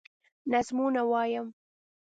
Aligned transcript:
نظمونه 0.51 1.01
وايم 1.11 1.45